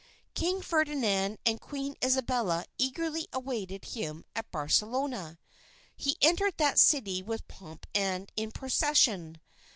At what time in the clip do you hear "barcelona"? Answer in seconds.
4.49-5.37